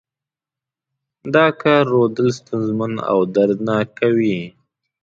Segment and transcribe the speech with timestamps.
[1.33, 4.39] دا کار رودل ستونزمن او دردناک کوي.